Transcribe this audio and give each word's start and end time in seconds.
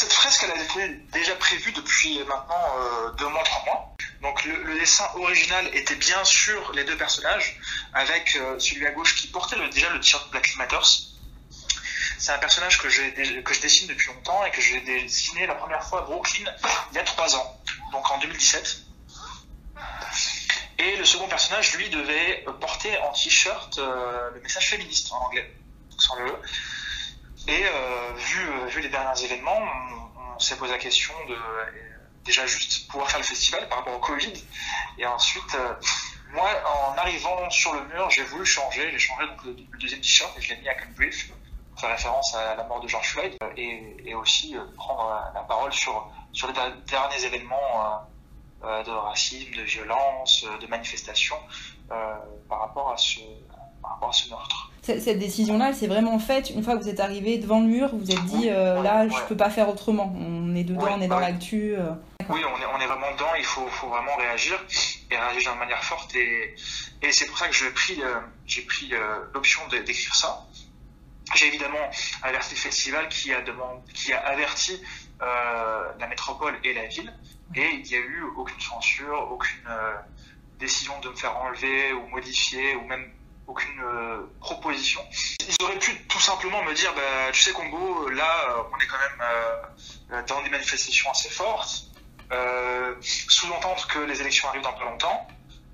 Cette 0.00 0.12
fresque, 0.14 0.44
elle 0.44 0.62
été 0.62 0.94
déjà 1.12 1.34
prévue 1.36 1.72
depuis 1.72 2.20
maintenant 2.24 2.64
euh, 2.78 3.10
deux 3.18 3.28
mois, 3.28 3.42
trois 3.42 3.64
mois. 3.66 3.96
Donc 4.22 4.42
le, 4.46 4.78
dessin 4.78 5.06
original 5.14 5.68
était 5.74 5.94
bien 5.96 6.24
sûr 6.24 6.72
les 6.72 6.84
deux 6.84 6.96
personnages, 6.96 7.60
avec 7.92 8.34
euh, 8.36 8.58
celui 8.58 8.86
à 8.86 8.92
gauche 8.92 9.14
qui 9.16 9.26
portait 9.26 9.56
le- 9.56 9.68
déjà 9.68 9.90
le 9.90 10.00
t-shirt 10.00 10.30
Black 10.30 10.56
Matters. 10.56 11.02
C'est 12.18 12.32
un 12.32 12.38
personnage 12.38 12.78
que, 12.78 12.88
je 12.88 13.60
dessine 13.60 13.88
depuis 13.88 14.08
longtemps 14.08 14.42
et 14.46 14.50
que 14.50 14.62
j'ai 14.62 14.80
dessiné 14.80 15.46
la 15.46 15.54
première 15.54 15.82
fois 15.82 16.00
à 16.00 16.02
Brooklyn 16.02 16.50
il 16.92 16.96
y 16.96 16.98
a 16.98 17.02
trois 17.02 17.36
ans, 17.36 17.60
donc 17.92 18.10
en 18.10 18.18
2017. 18.18 18.78
Et 20.78 20.96
le 20.96 21.04
second 21.04 21.28
personnage, 21.28 21.74
lui, 21.76 21.90
devait 21.90 22.44
porter 22.58 22.96
en 22.98 23.12
t-shirt 23.12 23.76
euh, 23.78 24.30
le 24.34 24.40
message 24.40 24.70
féministe 24.70 25.12
en 25.12 25.26
anglais, 25.26 25.54
sans 25.98 26.14
le 26.16 26.26
E. 26.26 26.42
Et 27.48 27.64
euh, 27.64 28.12
vu 28.16 28.80
les 28.82 28.88
derniers 28.90 29.24
événements, 29.24 29.60
on, 30.40 30.42
s'est 30.42 30.56
posé 30.56 30.72
la 30.72 30.78
question 30.78 31.12
de 31.28 31.34
euh, 31.34 31.64
déjà 32.24 32.46
juste 32.46 32.88
pouvoir 32.88 33.10
faire 33.10 33.20
le 33.20 33.26
festival 33.26 33.68
par 33.68 33.78
rapport 33.78 33.94
au 33.94 33.98
Covid. 33.98 34.32
Et 34.96 35.06
ensuite, 35.06 35.54
euh, 35.54 35.74
moi, 36.32 36.48
en 36.66 36.96
arrivant 36.96 37.50
sur 37.50 37.74
le 37.74 37.84
mur, 37.88 38.08
j'ai 38.08 38.24
voulu 38.24 38.46
changer. 38.46 38.90
J'ai 38.90 38.98
changé 38.98 39.26
donc, 39.26 39.44
le, 39.44 39.54
deuxième 39.78 40.00
t-shirt 40.00 40.36
et 40.38 40.40
je 40.40 40.54
l'ai 40.54 40.60
mis 40.62 40.68
à 40.68 40.74
Brief, 40.96 41.30
pour 41.70 41.80
faire 41.80 41.90
référence 41.90 42.34
à 42.34 42.54
la 42.54 42.64
mort 42.64 42.80
de 42.80 42.88
George 42.88 43.08
Floyd, 43.08 43.36
et, 43.56 43.96
et 44.04 44.14
aussi 44.14 44.56
euh, 44.56 44.64
prendre 44.76 45.30
la 45.34 45.42
parole 45.42 45.72
sur, 45.72 46.10
sur 46.32 46.48
les 46.48 46.54
der- 46.54 46.76
derniers 46.86 47.24
événements 47.24 48.06
de 48.62 48.90
racisme, 48.90 49.54
de 49.54 49.62
violence, 49.62 50.44
de 50.60 50.66
manifestation 50.66 51.36
euh, 51.90 52.14
par, 52.48 52.60
rapport 52.60 52.92
à 52.92 52.96
ce, 52.96 53.20
à 53.90 54.12
ce 54.12 54.28
meurtre. 54.30 54.70
Cette 54.82 55.02
cette 55.02 55.18
décision-là, 55.18 55.68
elle 55.68 55.74
s'est 55.74 55.86
vraiment 55.86 56.18
faite 56.18 56.50
une 56.50 56.62
fois 56.62 56.76
que 56.76 56.82
vous 56.82 56.88
êtes 56.88 57.00
arrivé 57.00 57.36
devant 57.38 57.60
le 57.60 57.66
mur, 57.66 57.90
vous 57.90 57.98
vous 57.98 58.10
êtes 58.10 58.24
dit 58.24 58.48
euh, 58.48 58.82
là, 58.82 59.04
ouais. 59.04 59.10
je 59.10 59.22
peux 59.28 59.36
pas 59.36 59.50
faire 59.50 59.68
autrement. 59.68 60.12
On 60.16 60.54
est 60.54 60.64
dedans, 60.64 60.86
on 60.90 61.00
est 61.02 61.06
dans 61.06 61.16
ouais. 61.16 61.32
l'actu. 61.32 61.74
euh. 61.76 61.90
Oui, 62.30 62.40
on 62.44 62.60
est, 62.60 62.66
on 62.74 62.80
est 62.80 62.86
vraiment 62.86 63.12
dedans, 63.12 63.34
il 63.36 63.44
faut, 63.44 63.66
faut 63.66 63.88
vraiment 63.88 64.16
réagir 64.16 64.58
et 65.10 65.16
réagir 65.16 65.52
de 65.52 65.58
manière 65.58 65.84
forte. 65.84 66.14
Et, 66.16 66.54
et 67.02 67.12
c'est 67.12 67.26
pour 67.26 67.36
ça 67.36 67.48
que 67.48 67.54
j'ai 67.54 67.70
pris, 67.70 68.02
euh, 68.02 68.20
j'ai 68.46 68.62
pris 68.62 68.92
l'option 69.34 69.60
d'écrire 69.68 70.14
ça. 70.14 70.46
J'ai 71.34 71.46
évidemment 71.48 71.90
averti 72.22 72.54
le 72.54 72.60
festival 72.60 73.08
qui 73.08 73.32
a, 73.32 73.42
demandé, 73.42 73.80
qui 73.92 74.12
a 74.12 74.20
averti 74.20 74.80
la 75.20 76.06
métropole 76.08 76.58
et 76.64 76.72
la 76.72 76.86
ville. 76.86 77.12
Et 77.54 77.68
il 77.74 77.82
n'y 77.82 77.94
a 77.94 77.98
eu 77.98 78.24
aucune 78.36 78.60
censure, 78.60 79.28
aucune 79.30 79.68
décision 80.58 80.98
de 81.00 81.08
me 81.08 81.14
faire 81.14 81.36
enlever 81.36 81.92
ou 81.92 82.06
modifier 82.08 82.74
ou 82.76 82.84
même 82.86 83.10
aucune 83.50 83.80
euh, 83.82 84.22
proposition. 84.40 85.00
Ils 85.46 85.64
auraient 85.64 85.78
pu 85.78 85.94
tout 86.06 86.20
simplement 86.20 86.62
me 86.62 86.72
dire, 86.72 86.94
bah, 86.94 87.32
tu 87.32 87.42
sais 87.42 87.52
Combo, 87.52 88.08
là, 88.08 88.48
euh, 88.48 88.62
on 88.72 88.78
est 88.78 88.86
quand 88.86 88.98
même 88.98 89.22
euh, 90.12 90.22
dans 90.28 90.40
des 90.42 90.50
manifestations 90.50 91.10
assez 91.10 91.30
fortes 91.30 91.90
euh, 92.32 92.94
sous-entendre 93.00 93.86
que 93.88 93.98
les 93.98 94.20
élections 94.20 94.48
arrivent 94.48 94.62
dans 94.62 94.72
pas 94.72 94.84
longtemps 94.84 95.26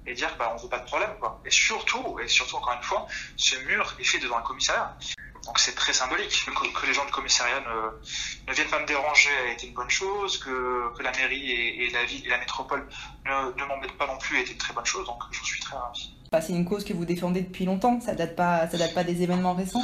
et 0.06 0.14
dire 0.14 0.34
bah 0.38 0.52
on 0.54 0.62
veut 0.62 0.68
pas 0.68 0.78
de 0.78 0.86
problème. 0.86 1.10
Et 1.44 1.50
surtout, 1.50 2.18
et 2.20 2.28
surtout 2.28 2.56
encore 2.56 2.72
une 2.72 2.82
fois, 2.82 3.06
ce 3.36 3.56
mur 3.66 3.94
est 3.98 4.04
fait 4.04 4.18
devant 4.18 4.38
un 4.38 4.42
commissariat. 4.42 4.96
Donc 5.44 5.58
c'est 5.58 5.74
très 5.74 5.92
symbolique 5.92 6.44
que, 6.46 6.86
les 6.86 6.94
gens 6.94 7.04
du 7.04 7.12
commissariat 7.12 7.60
ne, 7.60 8.48
ne 8.48 8.54
viennent 8.54 8.70
pas 8.70 8.80
me 8.80 8.86
déranger 8.86 9.30
a 9.46 9.52
été 9.52 9.66
une 9.66 9.74
bonne 9.74 9.90
chose, 9.90 10.38
que, 10.38 10.92
la 11.00 11.12
mairie 11.12 11.50
et, 11.50 11.90
la 11.90 12.04
ville 12.04 12.26
la 12.28 12.38
métropole 12.38 12.88
ne, 13.24 13.52
ne 13.52 13.64
m'embêtent 13.64 13.98
pas 13.98 14.06
non 14.06 14.18
plus 14.18 14.38
a 14.38 14.40
été 14.40 14.52
une 14.52 14.58
très 14.58 14.72
bonne 14.72 14.86
chose, 14.86 15.06
donc 15.06 15.22
je 15.30 15.44
suis 15.44 15.60
très 15.60 15.76
ravi. 15.76 16.15
Enfin, 16.32 16.44
c'est 16.44 16.52
une 16.52 16.64
cause 16.64 16.84
que 16.84 16.92
vous 16.92 17.04
défendez 17.04 17.42
depuis 17.42 17.64
longtemps, 17.64 18.00
ça 18.00 18.14
date 18.14 18.34
pas, 18.34 18.68
ça 18.68 18.78
date 18.78 18.94
pas 18.94 19.04
des 19.04 19.22
événements 19.22 19.54
récents. 19.54 19.82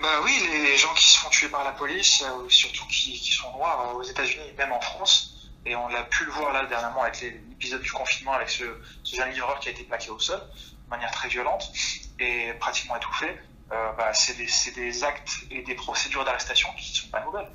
Bah 0.00 0.20
oui, 0.22 0.32
les, 0.52 0.76
gens 0.76 0.92
qui 0.94 1.06
se 1.06 1.18
font 1.18 1.30
tuer 1.30 1.48
par 1.48 1.64
la 1.64 1.72
police, 1.72 2.22
euh, 2.22 2.48
surtout 2.48 2.86
qui, 2.88 3.12
qui 3.12 3.32
sont 3.32 3.50
noirs 3.52 3.92
euh, 3.94 3.98
aux 3.98 4.02
États-Unis, 4.02 4.52
même 4.58 4.72
en 4.72 4.80
France, 4.80 5.50
et 5.64 5.74
on 5.74 5.88
l'a 5.88 6.02
pu 6.02 6.26
le 6.26 6.32
voir 6.32 6.52
là 6.52 6.66
dernièrement 6.66 7.02
avec 7.02 7.22
l'épisode 7.22 7.80
du 7.80 7.90
confinement, 7.90 8.32
avec 8.34 8.50
ce, 8.50 8.64
ce 9.02 9.16
jeune 9.16 9.30
livreur 9.30 9.58
qui 9.60 9.68
a 9.68 9.70
été 9.70 9.84
plaqué 9.84 10.10
au 10.10 10.18
sol, 10.18 10.40
de 10.40 10.90
manière 10.90 11.10
très 11.10 11.28
violente 11.28 11.72
et 12.20 12.52
pratiquement 12.60 12.96
étouffé. 12.96 13.28
Euh, 13.72 13.92
bah, 13.96 14.12
c'est 14.12 14.36
des, 14.36 15.04
actes 15.04 15.38
et 15.50 15.62
des 15.62 15.74
procédures 15.74 16.24
d'arrestation 16.26 16.68
qui 16.78 16.90
ne 16.90 16.96
sont 16.96 17.08
pas 17.08 17.24
nouvelles. 17.24 17.48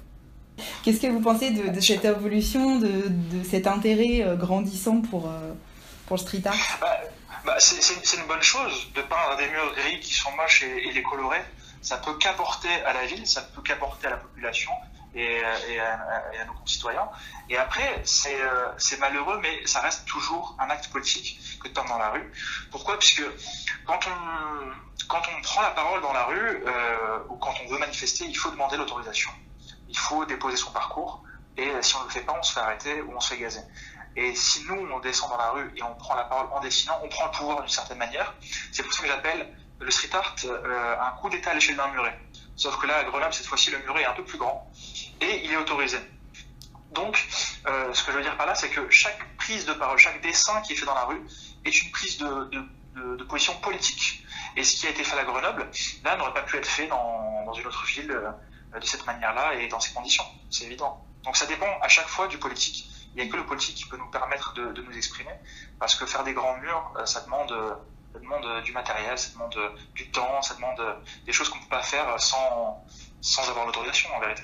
Qu'est-ce 0.84 1.00
que 1.00 1.08
vous 1.08 1.22
pensez 1.22 1.52
de, 1.52 1.70
de 1.70 1.80
cette 1.80 2.04
évolution, 2.04 2.80
de, 2.80 3.10
de 3.10 3.44
cet 3.44 3.68
intérêt 3.68 4.24
euh, 4.24 4.36
grandissant 4.36 5.02
pour, 5.02 5.32
pour 6.08 6.18
le 6.18 6.22
street 6.22 6.42
art? 6.46 6.56
Bah, 6.82 6.98
bah, 7.46 7.56
c'est 7.60 8.18
une 8.18 8.28
bonne 8.28 8.42
chose 8.42 8.92
de 8.94 9.02
peindre 9.02 9.38
des 9.38 9.48
murs 9.50 9.74
gris 9.76 10.00
qui 10.00 10.14
sont 10.14 10.32
moches 10.34 10.64
et, 10.64 10.88
et 10.88 10.92
les 10.92 11.04
colorer. 11.04 11.42
Ça 11.82 11.98
peut 11.98 12.14
qu'apporter 12.16 12.74
à 12.86 12.94
la 12.94 13.06
ville, 13.06 13.26
ça 13.26 13.42
ne 13.42 13.48
peut 13.48 13.62
qu'apporter 13.62 14.08
à 14.08 14.12
la 14.12 14.18
population 14.18 14.72
et, 15.16 15.42
à, 15.80 16.46
nos 16.46 16.54
concitoyens. 16.54 17.10
Et 17.50 17.58
après, 17.58 18.02
c'est 18.04 18.40
euh, 18.42 18.72
c'est 18.78 19.00
malheureux, 19.00 19.40
mais 19.42 19.66
ça 19.66 19.82
reste 19.82 20.06
toujours 20.06 20.56
un 20.60 20.70
acte 20.70 20.90
politique 20.90 21.40
que 21.62 21.68
de 21.68 21.74
peindre 21.74 21.90
dans 21.90 21.98
la 21.98 22.10
rue. 22.10 22.32
Pourquoi? 22.72 22.98
Puisque 23.00 23.24
quand 23.86 24.00
on, 24.08 25.08
quand 25.08 25.22
on 25.36 25.42
prend 25.42 25.62
la 25.62 25.72
parole 25.72 26.02
dans 26.02 26.14
la 26.14 26.26
rue 26.26 26.64
euh, 26.66 27.20
ou 27.30 27.38
quand 27.38 27.54
on 27.64 27.70
veut 27.70 27.80
manifester, 27.80 28.26
il 28.26 28.36
faut 28.36 28.52
demander 28.52 28.78
l'autorisation. 28.78 29.32
Il 29.88 29.98
faut 29.98 30.26
déposer 30.26 30.58
son 30.58 30.72
parcours. 30.72 31.24
Et 31.58 31.70
si 31.82 31.96
on 31.96 32.02
ne 32.02 32.06
le 32.06 32.12
fait 32.12 32.22
pas, 32.22 32.36
on 32.40 32.44
se 32.44 32.54
fait 32.54 32.60
arrêter 32.60 33.02
ou 33.02 33.14
on 33.16 33.20
se 33.20 33.34
fait 33.34 33.40
gazer. 33.40 33.62
Et 34.16 34.36
si 34.36 34.64
nous, 34.66 34.88
on 34.92 35.00
descend 35.00 35.30
dans 35.30 35.38
la 35.38 35.52
rue 35.52 35.72
et 35.76 35.84
on 35.84 35.96
prend 35.96 36.16
la 36.16 36.24
parole 36.24 36.48
en 36.52 36.60
dessinant, 36.60 37.00
on 37.04 37.10
prend 37.10 37.26
le 37.26 37.32
pouvoir 37.32 37.60
d'une 37.62 37.70
certaine 37.70 37.98
manière. 37.98 38.34
C'est 38.72 38.84
pour 38.84 38.94
ça 38.94 39.04
que 39.04 39.08
j'appelle 39.08 39.56
le 39.80 39.92
street 39.92 40.10
art 40.14 40.36
euh, 40.46 40.96
un 41.00 41.12
coup 41.12 41.30
d'état 41.30 41.52
à 41.52 41.54
l'échelle 41.54 41.78
d'un 41.78 41.88
muret. 41.90 42.20
Sauf 42.56 42.78
que 42.78 42.88
là, 42.88 42.98
à 42.98 43.04
Grenoble, 43.06 43.34
cette 43.34 43.46
fois-ci, 43.46 43.72
le 43.72 43.80
muret 43.80 44.02
est 44.02 44.06
un 44.06 44.14
peu 44.14 44.26
plus 44.26 44.38
grand 44.38 44.70
et 45.22 45.46
il 45.46 45.52
est 45.52 45.58
autorisé. 45.58 46.00
Donc, 46.92 47.28
euh, 47.68 47.94
ce 47.94 48.04
que 48.04 48.12
je 48.12 48.18
veux 48.18 48.24
dire 48.24 48.36
par 48.36 48.48
là, 48.48 48.56
c'est 48.56 48.70
que 48.70 48.90
chaque 48.90 49.20
prise 49.38 49.66
de 49.66 49.74
parole, 49.74 49.98
chaque 49.98 50.22
dessin 50.22 50.60
qui 50.62 50.74
est 50.74 50.76
fait 50.76 50.86
dans 50.86 50.96
la 50.96 51.06
rue 51.06 51.22
est 51.64 51.82
une 51.82 51.92
prise 51.92 52.18
de, 52.18 53.24
position 53.30 53.54
politique. 53.62 54.26
Et 54.58 54.64
ce 54.64 54.76
qui 54.76 54.88
a 54.88 54.90
été 54.90 55.04
fait 55.04 55.18
à 55.18 55.24
Grenoble, 55.24 55.70
là, 56.04 56.18
n'aurait 56.18 56.34
pas 56.34 56.42
pu 56.42 56.58
être 56.58 56.68
fait 56.68 56.88
dans, 56.88 57.46
dans 57.46 57.54
une 57.54 57.68
autre 57.68 57.86
ville 57.86 58.12
euh, 58.12 58.80
de 58.80 58.86
cette 58.86 59.06
manière-là 59.06 59.54
et 59.56 59.68
dans 59.68 59.80
ces 59.80 59.94
conditions. 59.94 60.26
C'est 60.50 60.66
évident. 60.66 61.06
Donc 61.24 61.38
ça 61.38 61.46
dépend 61.46 61.68
à 61.82 61.88
chaque 61.88 62.08
fois 62.08 62.28
du 62.28 62.38
politique. 62.38 62.90
Il 63.14 63.22
n'y 63.22 63.28
a 63.28 63.32
que 63.32 63.38
le 63.38 63.46
politique 63.46 63.76
qui 63.76 63.86
peut 63.86 63.98
nous 63.98 64.10
permettre 64.10 64.54
de, 64.54 64.72
de 64.72 64.82
nous 64.82 64.96
exprimer, 64.96 65.34
parce 65.80 65.96
que 65.96 66.06
faire 66.06 66.24
des 66.24 66.34
grands 66.34 66.58
murs, 66.58 66.94
euh, 66.98 67.06
ça 67.06 67.22
demande, 67.22 67.50
ça 68.14 68.20
demande 68.20 68.64
du 68.64 68.72
matériel, 68.72 69.18
ça 69.18 69.32
demande 69.34 69.56
du 69.96 70.12
temps, 70.12 70.42
ça 70.42 70.56
demande 70.56 70.82
des 71.26 71.32
choses 71.34 71.50
qu'on 71.50 71.58
ne 71.58 71.64
peut 71.64 71.70
pas 71.70 71.84
faire 71.84 72.20
sans, 72.20 72.84
sans 73.22 73.50
avoir 73.50 73.66
l'autorisation 73.66 74.10
en 74.16 74.20
vérité. 74.20 74.44